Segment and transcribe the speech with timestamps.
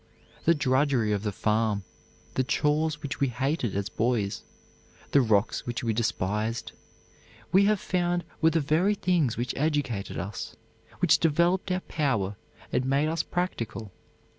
[0.45, 1.83] The drudgery of the farm,
[2.33, 4.41] the chores which we hated as boys,
[5.11, 6.71] the rocks which we despised,
[7.51, 10.55] we have found were the very things which educated us,
[11.01, 12.35] which developed our power
[12.73, 13.91] and made us practical.